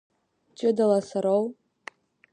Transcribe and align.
Ҷыдала 0.57 0.99
сароу? 1.09 1.43